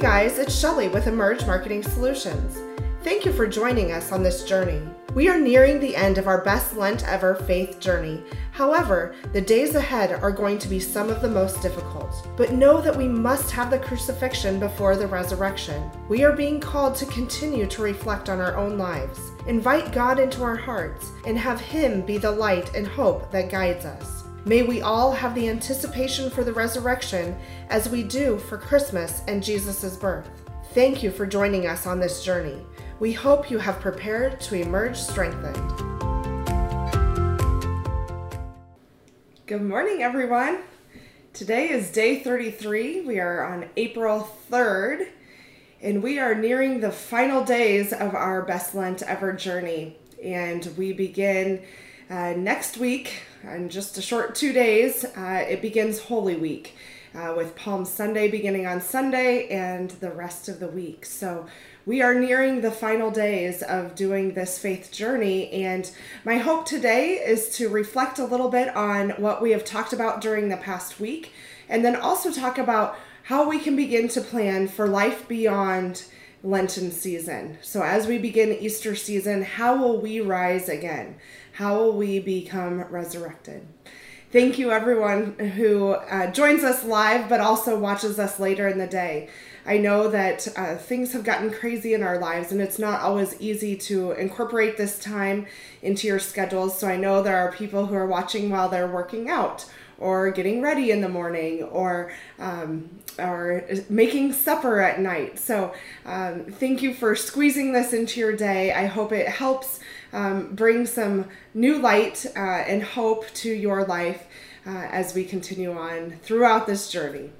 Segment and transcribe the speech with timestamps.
[0.00, 2.58] guys, it's Shelly with Emerge Marketing Solutions.
[3.02, 4.80] Thank you for joining us on this journey.
[5.12, 8.24] We are nearing the end of our best Lent ever faith journey.
[8.52, 12.26] However, the days ahead are going to be some of the most difficult.
[12.38, 15.90] But know that we must have the crucifixion before the resurrection.
[16.08, 20.42] We are being called to continue to reflect on our own lives, invite God into
[20.42, 24.19] our hearts, and have Him be the light and hope that guides us.
[24.46, 27.36] May we all have the anticipation for the resurrection
[27.68, 30.30] as we do for Christmas and Jesus' birth.
[30.72, 32.64] Thank you for joining us on this journey.
[33.00, 35.56] We hope you have prepared to emerge strengthened.
[39.46, 40.60] Good morning, everyone.
[41.34, 43.02] Today is day 33.
[43.02, 45.08] We are on April 3rd,
[45.82, 49.98] and we are nearing the final days of our Best Lent Ever journey.
[50.24, 51.62] And we begin
[52.08, 56.76] uh, next week, in just a short two days, uh, it begins Holy Week.
[57.12, 61.04] Uh, with Palm Sunday beginning on Sunday and the rest of the week.
[61.04, 61.46] So,
[61.84, 65.90] we are nearing the final days of doing this faith journey, and
[66.24, 70.20] my hope today is to reflect a little bit on what we have talked about
[70.20, 71.32] during the past week,
[71.68, 76.04] and then also talk about how we can begin to plan for life beyond
[76.44, 77.58] Lenten season.
[77.60, 81.16] So, as we begin Easter season, how will we rise again?
[81.60, 83.66] How will we become resurrected?
[84.32, 88.86] Thank you, everyone who uh, joins us live, but also watches us later in the
[88.86, 89.28] day.
[89.66, 93.38] I know that uh, things have gotten crazy in our lives, and it's not always
[93.42, 95.44] easy to incorporate this time
[95.82, 96.78] into your schedules.
[96.78, 99.66] So I know there are people who are watching while they're working out,
[100.00, 105.38] or getting ready in the morning, or um, or making supper at night.
[105.38, 105.74] So
[106.06, 108.72] um, thank you for squeezing this into your day.
[108.72, 109.78] I hope it helps
[110.12, 114.26] um, bring some new light uh, and hope to your life
[114.66, 117.30] uh, as we continue on throughout this journey.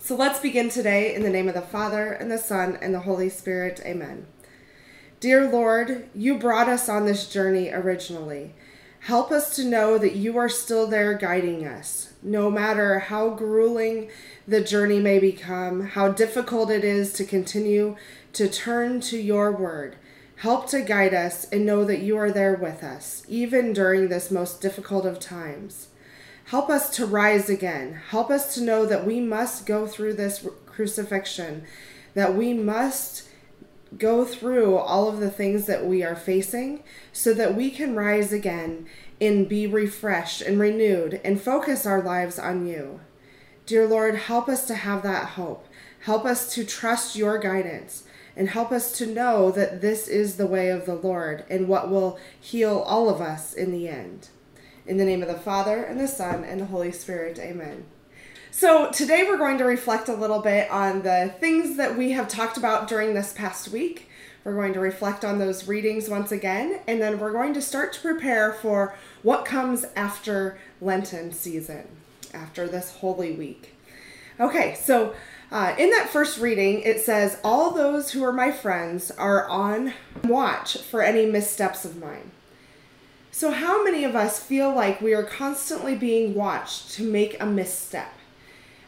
[0.00, 3.00] So let's begin today in the name of the Father, and the Son, and the
[3.00, 3.80] Holy Spirit.
[3.84, 4.26] Amen.
[5.20, 8.54] Dear Lord, you brought us on this journey originally.
[9.06, 14.08] Help us to know that you are still there guiding us, no matter how grueling
[14.46, 17.96] the journey may become, how difficult it is to continue
[18.32, 19.96] to turn to your word.
[20.36, 24.30] Help to guide us and know that you are there with us, even during this
[24.30, 25.88] most difficult of times.
[26.44, 28.00] Help us to rise again.
[28.10, 31.64] Help us to know that we must go through this crucifixion,
[32.14, 33.28] that we must
[33.98, 36.82] go through all of the things that we are facing
[37.12, 38.86] so that we can rise again
[39.20, 43.00] and be refreshed and renewed and focus our lives on you.
[43.66, 45.66] Dear Lord, help us to have that hope.
[46.00, 48.04] Help us to trust your guidance
[48.34, 51.90] and help us to know that this is the way of the Lord and what
[51.90, 54.28] will heal all of us in the end.
[54.86, 57.84] In the name of the Father, and the Son, and the Holy Spirit, amen.
[58.54, 62.28] So, today we're going to reflect a little bit on the things that we have
[62.28, 64.10] talked about during this past week.
[64.44, 67.94] We're going to reflect on those readings once again, and then we're going to start
[67.94, 71.88] to prepare for what comes after Lenten season,
[72.34, 73.74] after this Holy Week.
[74.38, 75.14] Okay, so
[75.50, 79.94] uh, in that first reading, it says, All those who are my friends are on
[80.24, 82.32] watch for any missteps of mine.
[83.30, 87.46] So, how many of us feel like we are constantly being watched to make a
[87.46, 88.12] misstep?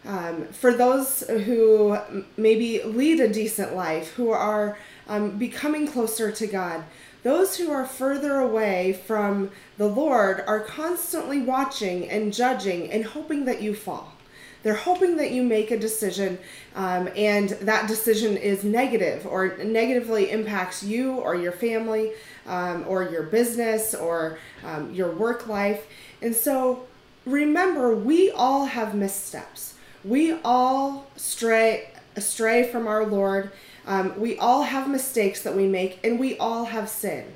[0.07, 1.97] Um, for those who
[2.37, 4.77] maybe lead a decent life, who are
[5.09, 6.85] um, becoming closer to God,
[7.23, 13.47] those who are further away from the Lord are constantly watching and judging and hoping
[13.47, 14.13] that you fall.
[14.63, 16.39] They're hoping that you make a decision
[16.75, 22.13] um, and that decision is negative or negatively impacts you or your family
[22.47, 25.87] um, or your business or um, your work life.
[26.23, 26.87] And so
[27.27, 29.74] remember, we all have missteps.
[30.05, 33.51] We all stray astray from our Lord.
[33.87, 37.35] Um, we all have mistakes that we make and we all have sin.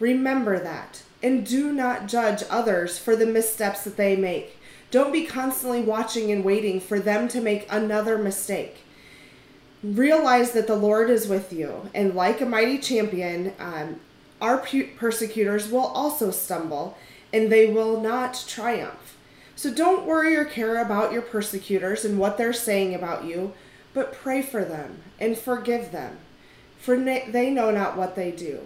[0.00, 1.02] Remember that.
[1.22, 4.58] And do not judge others for the missteps that they make.
[4.90, 8.78] Don't be constantly watching and waiting for them to make another mistake.
[9.82, 14.00] Realize that the Lord is with you, and like a mighty champion, um,
[14.40, 16.96] our persecutors will also stumble
[17.32, 19.15] and they will not triumph.
[19.56, 23.54] So don't worry or care about your persecutors and what they're saying about you,
[23.94, 26.18] but pray for them and forgive them,
[26.78, 28.60] for they know not what they do.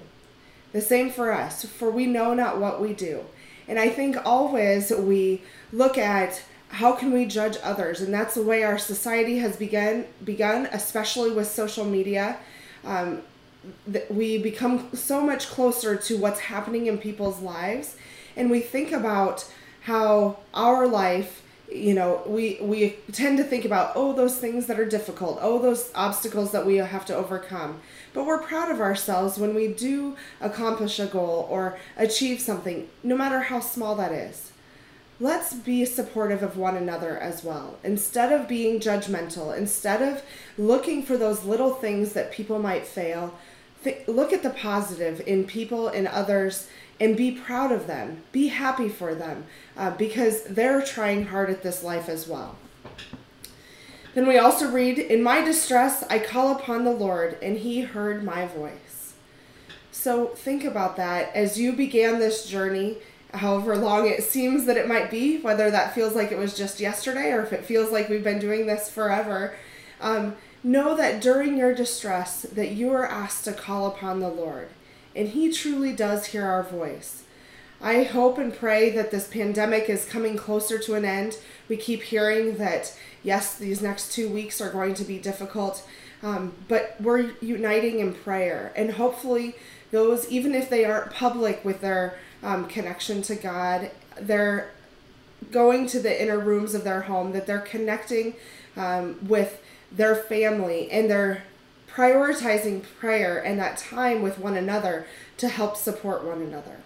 [0.72, 3.24] The same for us, for we know not what we do.
[3.68, 5.42] And I think always we
[5.72, 10.06] look at how can we judge others, and that's the way our society has begun
[10.24, 12.38] begun, especially with social media.
[12.84, 13.22] Um,
[14.08, 17.96] we become so much closer to what's happening in people's lives,
[18.36, 19.44] and we think about
[19.82, 21.42] how our life
[21.72, 25.60] you know we we tend to think about oh those things that are difficult oh
[25.60, 27.80] those obstacles that we have to overcome.
[28.12, 33.16] But we're proud of ourselves when we do accomplish a goal or achieve something no
[33.16, 34.52] matter how small that is.
[35.22, 37.78] Let's be supportive of one another as well.
[37.84, 40.22] Instead of being judgmental instead of
[40.58, 43.34] looking for those little things that people might fail
[43.84, 46.68] th- look at the positive in people in others
[47.00, 48.22] and be proud of them.
[48.30, 52.56] Be happy for them uh, because they're trying hard at this life as well.
[54.14, 58.22] Then we also read, In my distress, I call upon the Lord, and he heard
[58.22, 59.14] my voice.
[59.90, 62.98] So think about that as you began this journey,
[63.34, 66.80] however long it seems that it might be, whether that feels like it was just
[66.80, 69.54] yesterday or if it feels like we've been doing this forever.
[70.00, 74.68] Um, know that during your distress that you are asked to call upon the Lord
[75.14, 77.24] and He truly does hear our voice.
[77.82, 81.38] I hope and pray that this pandemic is coming closer to an end.
[81.68, 85.86] We keep hearing that, yes, these next two weeks are going to be difficult,
[86.22, 88.72] um, but we're uniting in prayer.
[88.76, 89.54] And hopefully,
[89.90, 93.90] those, even if they aren't public with their um, connection to God,
[94.20, 94.72] they're
[95.50, 98.34] going to the inner rooms of their home, that they're connecting
[98.76, 101.42] um, with their family and they're
[101.94, 105.06] prioritizing prayer and that time with one another
[105.36, 106.78] to help support one another.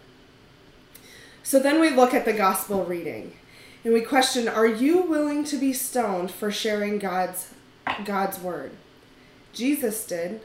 [1.43, 3.35] So then we look at the gospel reading
[3.85, 7.53] and we question are you willing to be stoned for sharing God's
[8.05, 8.73] God's word?
[9.53, 10.41] Jesus did.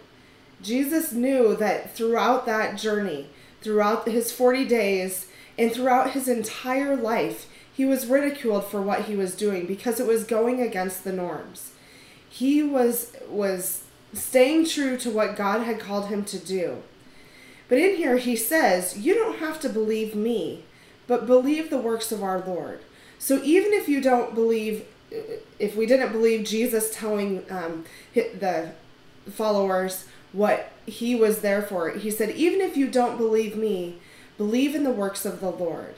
[0.62, 3.30] Jesus knew that throughout that journey,
[3.62, 5.28] throughout his 40 days,
[5.58, 10.08] and throughout his entire life, he was ridiculed for what he was doing because it
[10.08, 11.72] was going against the norms.
[12.30, 13.84] He was was
[14.14, 16.84] staying true to what God had called him to do.
[17.68, 20.64] But in here, he says, You don't have to believe me,
[21.08, 22.82] but believe the works of our Lord.
[23.20, 24.86] So even if you don't believe,
[25.60, 28.72] if we didn't believe Jesus telling um, the
[29.30, 33.98] followers what he was there for, he said, Even if you don't believe me,
[34.38, 35.96] believe in the works of the Lord.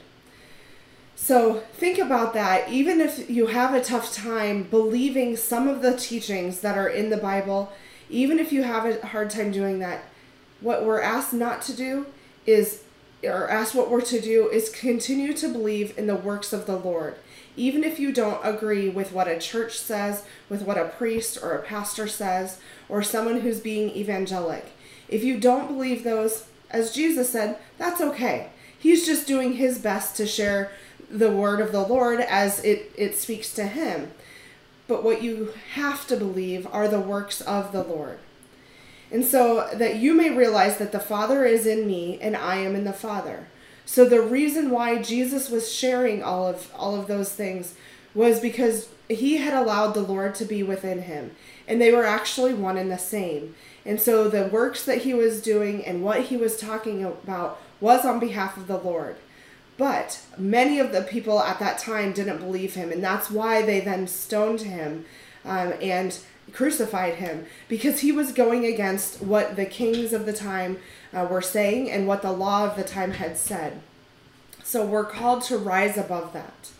[1.14, 2.68] So think about that.
[2.68, 7.10] Even if you have a tough time believing some of the teachings that are in
[7.10, 7.72] the Bible,
[8.12, 10.04] even if you have a hard time doing that,
[10.60, 12.06] what we're asked not to do
[12.46, 12.82] is,
[13.24, 16.76] or asked what we're to do, is continue to believe in the works of the
[16.76, 17.16] Lord.
[17.56, 21.52] Even if you don't agree with what a church says, with what a priest or
[21.52, 24.66] a pastor says, or someone who's being evangelic.
[25.08, 28.50] If you don't believe those, as Jesus said, that's okay.
[28.78, 30.70] He's just doing his best to share
[31.10, 34.10] the word of the Lord as it, it speaks to him
[34.92, 38.18] but what you have to believe are the works of the Lord.
[39.10, 42.76] And so that you may realize that the Father is in me and I am
[42.76, 43.48] in the Father.
[43.86, 47.74] So the reason why Jesus was sharing all of all of those things
[48.12, 51.34] was because he had allowed the Lord to be within him
[51.66, 53.54] and they were actually one and the same.
[53.86, 58.04] And so the works that he was doing and what he was talking about was
[58.04, 59.16] on behalf of the Lord.
[59.78, 63.80] But many of the people at that time didn't believe him, and that's why they
[63.80, 65.06] then stoned him
[65.44, 66.18] um, and
[66.52, 70.78] crucified him because he was going against what the kings of the time
[71.12, 73.80] uh, were saying and what the law of the time had said.
[74.62, 76.70] So we're called to rise above that.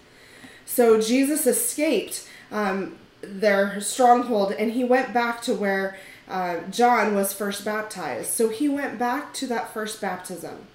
[0.67, 5.97] So Jesus escaped um, their stronghold and he went back to where
[6.29, 8.31] uh, John was first baptized.
[8.31, 10.67] So he went back to that first baptism.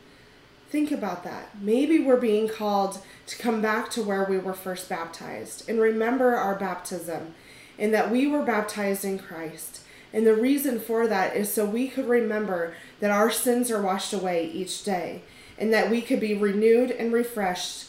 [0.70, 1.62] Think about that.
[1.62, 6.36] Maybe we're being called to come back to where we were first baptized and remember
[6.36, 7.34] our baptism
[7.80, 9.82] and that we were baptized in Christ.
[10.12, 14.14] And the reason for that is so we could remember that our sins are washed
[14.14, 15.22] away each day
[15.58, 17.88] and that we could be renewed and refreshed.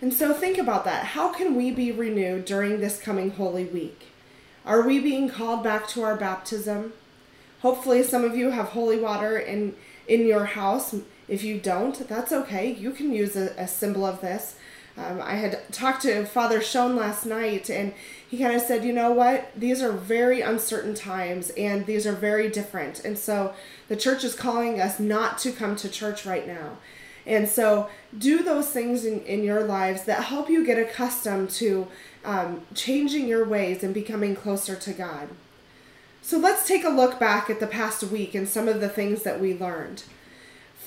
[0.00, 1.06] And so think about that.
[1.06, 4.06] How can we be renewed during this coming Holy Week?
[4.64, 6.92] Are we being called back to our baptism?
[7.62, 9.74] Hopefully, some of you have holy water in,
[10.06, 10.94] in your house
[11.28, 12.72] if you don't, that's okay.
[12.72, 14.56] You can use a, a symbol of this.
[14.96, 17.94] Um, I had talked to Father Schoen last night, and
[18.28, 19.52] he kind of said, you know what?
[19.54, 23.04] These are very uncertain times, and these are very different.
[23.04, 23.54] And so
[23.86, 26.78] the church is calling us not to come to church right now.
[27.26, 31.86] And so do those things in, in your lives that help you get accustomed to
[32.24, 35.28] um, changing your ways and becoming closer to God.
[36.22, 39.22] So let's take a look back at the past week and some of the things
[39.22, 40.02] that we learned.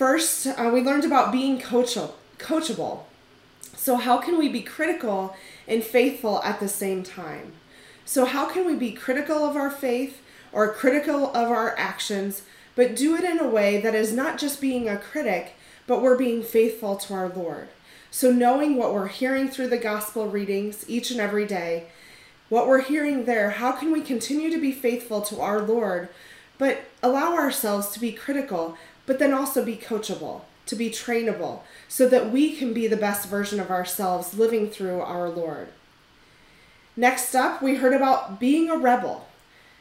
[0.02, 2.14] First, uh, we learned about being coachable.
[2.40, 3.04] coachable.
[3.76, 5.36] So, how can we be critical
[5.68, 7.52] and faithful at the same time?
[8.04, 12.42] So, how can we be critical of our faith or critical of our actions,
[12.76, 15.54] but do it in a way that is not just being a critic,
[15.86, 17.68] but we're being faithful to our Lord?
[18.10, 21.90] So, knowing what we're hearing through the gospel readings each and every day,
[22.50, 26.10] what we're hearing there, how can we continue to be faithful to our Lord,
[26.58, 32.08] but allow ourselves to be critical, but then also be coachable, to be trainable, so
[32.08, 35.70] that we can be the best version of ourselves living through our Lord.
[36.96, 39.28] Next up, we heard about being a rebel.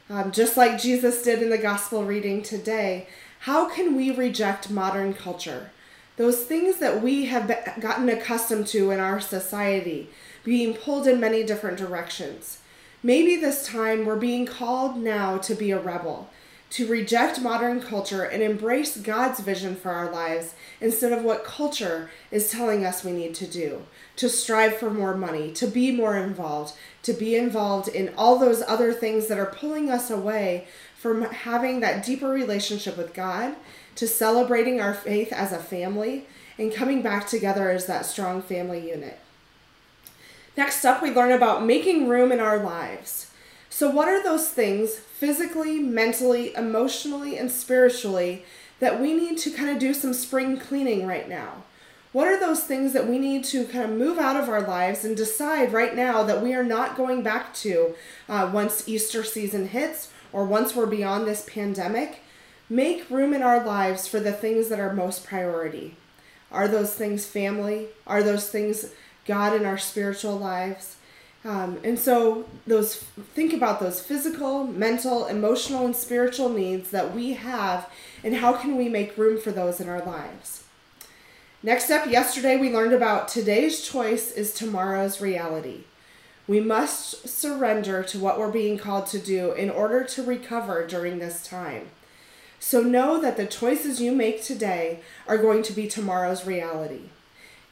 [0.08, 3.06] Um, just like Jesus did in the gospel reading today,
[3.40, 5.70] how can we reject modern culture?
[6.16, 7.48] Those things that we have
[7.80, 10.10] gotten accustomed to in our society,
[10.44, 12.58] being pulled in many different directions.
[13.02, 16.28] Maybe this time we're being called now to be a rebel,
[16.70, 22.10] to reject modern culture and embrace God's vision for our lives instead of what culture
[22.30, 23.82] is telling us we need to do,
[24.16, 28.62] to strive for more money, to be more involved, to be involved in all those
[28.68, 33.56] other things that are pulling us away from having that deeper relationship with God,
[33.96, 38.88] to celebrating our faith as a family, and coming back together as that strong family
[38.88, 39.18] unit.
[40.56, 43.29] Next up, we learn about making room in our lives.
[43.72, 48.44] So, what are those things physically, mentally, emotionally, and spiritually
[48.80, 51.62] that we need to kind of do some spring cleaning right now?
[52.12, 55.04] What are those things that we need to kind of move out of our lives
[55.04, 57.94] and decide right now that we are not going back to
[58.28, 62.24] uh, once Easter season hits or once we're beyond this pandemic?
[62.68, 65.96] Make room in our lives for the things that are most priority.
[66.50, 67.86] Are those things family?
[68.08, 68.86] Are those things
[69.24, 70.96] God in our spiritual lives?
[71.44, 72.96] Um, and so those
[73.34, 77.88] think about those physical, mental, emotional, and spiritual needs that we have,
[78.22, 80.64] and how can we make room for those in our lives?
[81.62, 85.84] Next up, yesterday we learned about today's choice is tomorrow's reality.
[86.46, 91.18] We must surrender to what we're being called to do in order to recover during
[91.18, 91.88] this time.
[92.58, 97.04] So know that the choices you make today are going to be tomorrow's reality.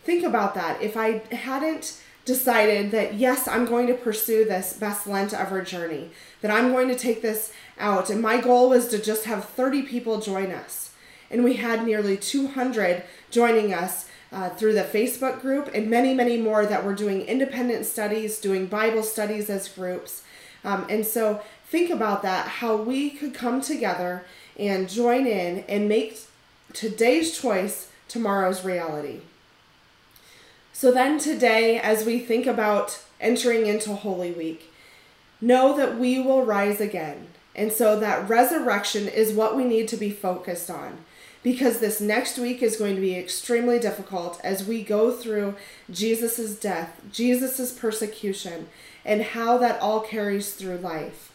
[0.05, 0.81] Think about that.
[0.81, 6.11] If I hadn't decided that, yes, I'm going to pursue this best Lent ever journey,
[6.43, 9.83] that I'm going to take this out, and my goal was to just have 30
[9.83, 10.89] people join us
[11.31, 16.37] and we had nearly 200 joining us uh, through the Facebook group, and many, many
[16.37, 20.23] more that were doing independent studies, doing Bible studies as groups.
[20.65, 24.25] Um, and so think about that how we could come together
[24.59, 26.21] and join in and make
[26.75, 29.21] today's choice tomorrow's reality.
[30.79, 34.73] So then, today, as we think about entering into Holy Week,
[35.41, 37.27] know that we will rise again.
[37.57, 40.99] And so that resurrection is what we need to be focused on
[41.43, 45.57] because this next week is going to be extremely difficult as we go through
[45.91, 48.69] Jesus' death, Jesus' persecution,
[49.05, 51.33] and how that all carries through life.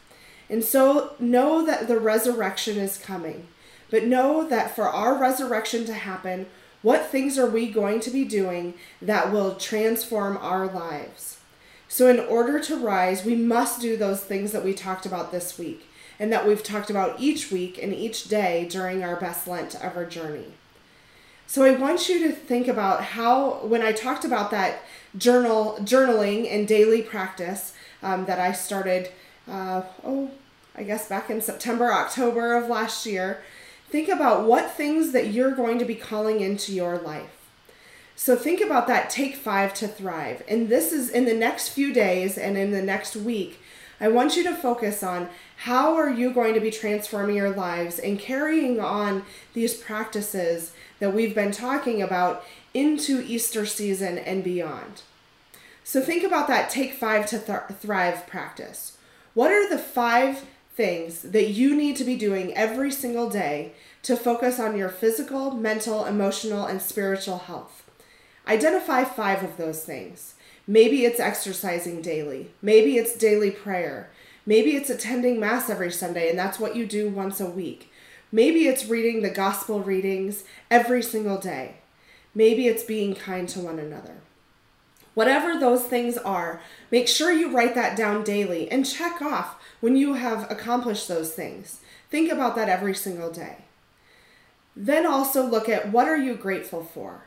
[0.50, 3.48] And so know that the resurrection is coming,
[3.92, 6.46] but know that for our resurrection to happen,
[6.84, 11.40] what things are we going to be doing that will transform our lives?
[11.88, 15.58] So, in order to rise, we must do those things that we talked about this
[15.58, 15.88] week
[16.20, 20.06] and that we've talked about each week and each day during our Best Lent Ever
[20.06, 20.54] journey.
[21.48, 24.82] So I want you to think about how, when I talked about that
[25.18, 29.12] journal, journaling and daily practice um, that I started,
[29.48, 30.32] uh, oh,
[30.76, 33.44] I guess back in September, October of last year,
[33.94, 37.48] think about what things that you're going to be calling into your life.
[38.16, 40.42] So think about that take five to thrive.
[40.48, 43.60] And this is in the next few days and in the next week.
[44.02, 48.00] I want you to focus on how are you going to be transforming your lives
[48.00, 55.04] and carrying on these practices that we've been talking about into Easter season and beyond.
[55.84, 58.98] So think about that take 5 to th- thrive practice.
[59.36, 60.46] What are the 5
[60.76, 65.52] things that you need to be doing every single day to focus on your physical,
[65.52, 67.90] mental, emotional, and spiritual health?
[68.48, 70.36] Identify 5 of those things.
[70.68, 72.52] Maybe it's exercising daily.
[72.62, 74.10] Maybe it's daily prayer.
[74.46, 77.92] Maybe it's attending Mass every Sunday and that's what you do once a week.
[78.32, 81.76] Maybe it's reading the gospel readings every single day.
[82.36, 84.22] Maybe it's being kind to one another.
[85.14, 89.96] Whatever those things are, make sure you write that down daily and check off when
[89.96, 91.80] you have accomplished those things.
[92.10, 93.66] Think about that every single day.
[94.76, 97.26] Then also look at what are you grateful for?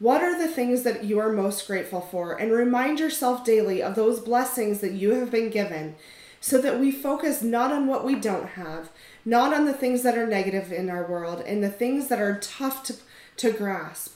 [0.00, 2.34] What are the things that you are most grateful for?
[2.34, 5.96] And remind yourself daily of those blessings that you have been given
[6.40, 8.90] so that we focus not on what we don't have,
[9.24, 12.38] not on the things that are negative in our world and the things that are
[12.38, 12.94] tough to,
[13.38, 14.14] to grasp,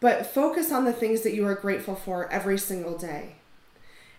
[0.00, 3.36] but focus on the things that you are grateful for every single day.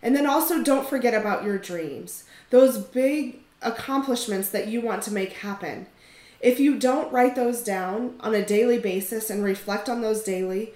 [0.01, 5.11] And then also don't forget about your dreams, those big accomplishments that you want to
[5.11, 5.87] make happen.
[6.39, 10.73] If you don't write those down on a daily basis and reflect on those daily,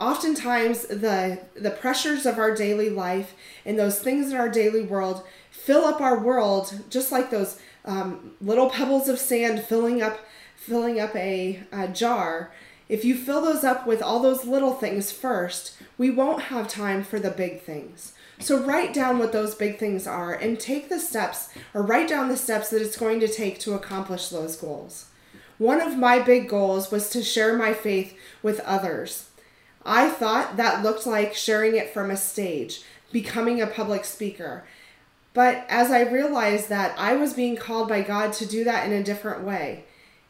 [0.00, 3.34] oftentimes the the pressures of our daily life
[3.64, 8.32] and those things in our daily world fill up our world just like those um,
[8.40, 10.18] little pebbles of sand filling up
[10.56, 12.50] filling up a, a jar
[12.88, 17.04] if you fill those up with all those little things first we won't have time
[17.04, 18.12] for the big things.
[18.40, 22.28] So write down what those big things are and take the steps or write down
[22.28, 25.06] the steps that it's going to take to accomplish those goals.
[25.58, 29.28] One of my big goals was to share my faith with others.
[29.86, 34.64] I thought that looked like sharing it from a stage, becoming a public speaker.
[35.32, 38.92] But as I realized that I was being called by God to do that in
[38.92, 39.84] a different way,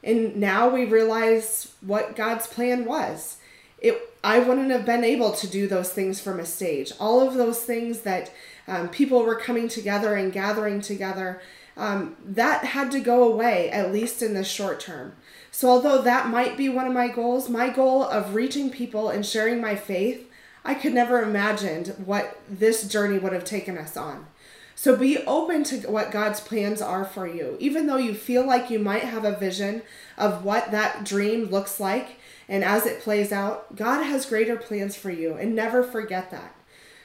[0.05, 3.39] and now we realize what God's plan was.
[3.79, 6.93] It I wouldn't have been able to do those things from a stage.
[6.99, 8.33] All of those things that
[8.67, 11.43] um, people were coming together and gathering together,
[11.77, 15.13] um, that had to go away at least in the short term.
[15.51, 19.25] So, although that might be one of my goals, my goal of reaching people and
[19.25, 20.31] sharing my faith,
[20.65, 24.27] I could never imagined what this journey would have taken us on.
[24.77, 27.57] So, be open to what God's plans are for you.
[27.61, 29.83] Even though you feel like you might have a vision
[30.19, 32.17] of what that dream looks like,
[32.49, 36.57] and as it plays out, God has greater plans for you, and never forget that.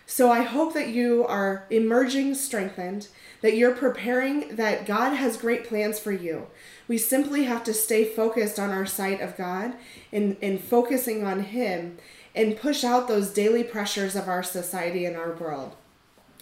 [0.07, 3.07] So, I hope that you are emerging strengthened,
[3.41, 6.47] that you're preparing, that God has great plans for you.
[6.88, 9.75] We simply have to stay focused on our sight of God
[10.11, 11.99] and, and focusing on Him
[12.33, 15.75] and push out those daily pressures of our society and our world.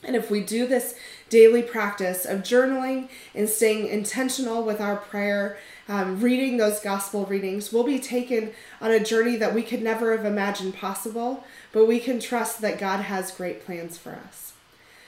[0.03, 0.95] And if we do this
[1.29, 5.57] daily practice of journaling and staying intentional with our prayer,
[5.89, 10.15] um, reading those gospel readings, we'll be taken on a journey that we could never
[10.15, 14.53] have imagined possible, but we can trust that God has great plans for us.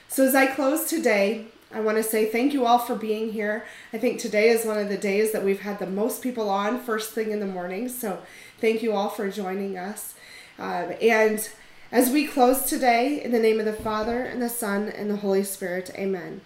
[0.08, 3.64] So as I close today, I want to say thank you all for being here.
[3.92, 6.80] I think today is one of the days that we've had the most people on
[6.80, 7.88] first thing in the morning.
[7.88, 8.20] So
[8.60, 10.14] thank you all for joining us.
[10.58, 11.48] Um, and
[11.92, 15.16] as we close today, in the name of the Father, and the Son, and the
[15.16, 16.40] Holy Spirit, amen.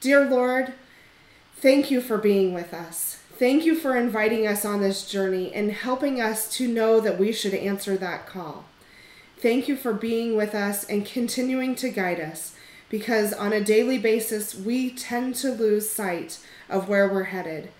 [0.00, 0.74] Dear Lord,
[1.56, 3.18] thank you for being with us.
[3.38, 7.32] Thank you for inviting us on this journey and helping us to know that we
[7.32, 8.64] should answer that call.
[9.38, 12.54] Thank you for being with us and continuing to guide us
[12.88, 17.70] because on a daily basis we tend to lose sight of where we're headed.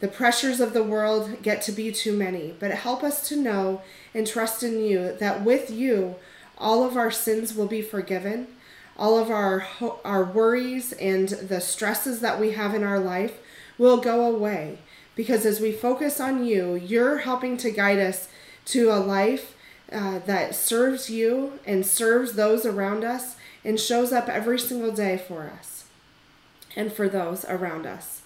[0.00, 3.82] The pressures of the world get to be too many, but help us to know
[4.14, 6.16] and trust in you that with you
[6.58, 8.48] all of our sins will be forgiven.
[8.96, 9.66] All of our
[10.04, 13.38] our worries and the stresses that we have in our life
[13.78, 14.78] will go away
[15.14, 18.28] because as we focus on you, you're helping to guide us
[18.66, 19.54] to a life
[19.90, 25.18] uh, that serves you and serves those around us and shows up every single day
[25.18, 25.84] for us
[26.74, 28.22] and for those around us.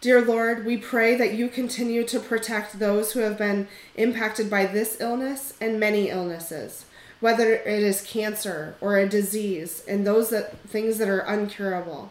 [0.00, 4.66] Dear Lord, we pray that you continue to protect those who have been impacted by
[4.66, 6.86] this illness and many illnesses,
[7.22, 12.08] whether it is cancer or a disease and those that things that are uncurable.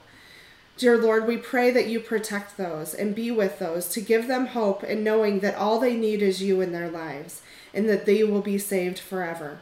[0.78, 4.47] Dear Lord, we pray that you protect those and be with those to give them
[4.47, 7.41] hope and knowing that all they need is you in their lives
[7.74, 9.60] and that they will be saved forever.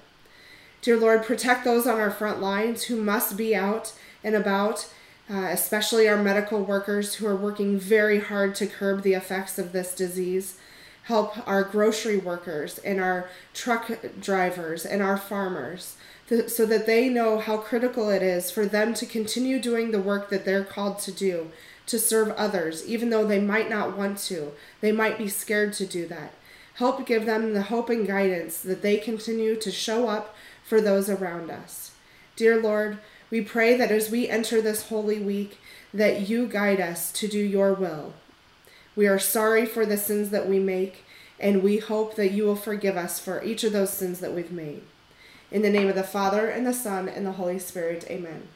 [0.83, 4.87] Dear Lord, protect those on our front lines who must be out and about,
[5.31, 9.71] uh, especially our medical workers who are working very hard to curb the effects of
[9.71, 10.59] this disease.
[11.09, 13.89] Help our grocery workers and our truck
[14.21, 15.95] drivers and our farmers
[16.45, 20.29] so that they know how critical it is for them to continue doing the work
[20.29, 21.49] that they're called to do,
[21.87, 24.51] to serve others, even though they might not want to.
[24.81, 26.35] They might be scared to do that.
[26.75, 31.09] Help give them the hope and guidance that they continue to show up for those
[31.09, 31.89] around us.
[32.35, 32.99] Dear Lord,
[33.31, 35.57] we pray that as we enter this holy week,
[35.91, 38.13] that you guide us to do your will.
[38.95, 41.05] We are sorry for the sins that we make,
[41.39, 44.51] and we hope that you will forgive us for each of those sins that we've
[44.51, 44.81] made.
[45.51, 48.47] In the name of the Father, and the Son, and the Holy Spirit, amen.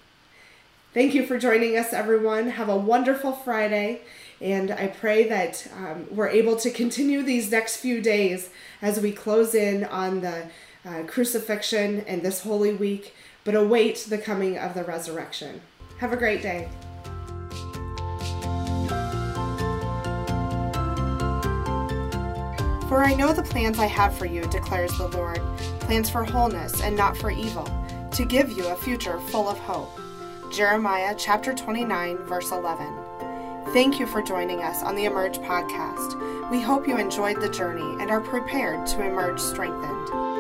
[0.93, 2.51] Thank you for joining us, everyone.
[2.51, 4.01] Have a wonderful Friday,
[4.39, 9.11] and I pray that um, we're able to continue these next few days as we
[9.11, 10.49] close in on the
[10.85, 15.61] uh, crucifixion and this Holy Week, but await the coming of the resurrection.
[15.97, 16.69] Have a great day.
[22.93, 25.41] For I know the plans I have for you, declares the Lord
[25.79, 27.67] plans for wholeness and not for evil,
[28.11, 29.89] to give you a future full of hope.
[30.51, 32.93] Jeremiah chapter 29, verse 11.
[33.73, 36.51] Thank you for joining us on the Emerge podcast.
[36.51, 40.32] We hope you enjoyed the journey and are prepared to emerge strengthened.